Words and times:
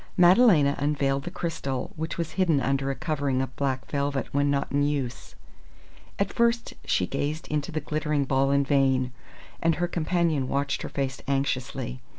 Madalena 0.17 0.73
unveiled 0.79 1.25
the 1.25 1.29
crystal, 1.29 1.91
which 1.95 2.17
was 2.17 2.31
hidden 2.31 2.59
under 2.59 2.89
a 2.89 2.95
covering 2.95 3.39
of 3.39 3.55
black 3.55 3.85
velvet 3.91 4.33
when 4.33 4.49
not 4.49 4.71
in 4.71 4.81
use. 4.81 5.35
At 6.17 6.33
first 6.33 6.73
she 6.85 7.05
gazed 7.05 7.47
into 7.49 7.71
the 7.71 7.81
glittering 7.81 8.25
ball 8.25 8.49
in 8.49 8.65
vain, 8.65 9.11
and 9.61 9.75
her 9.75 9.87
companion 9.87 10.47
watched 10.47 10.81
her 10.81 10.89
face 10.89 11.21
anxiously. 11.27 12.01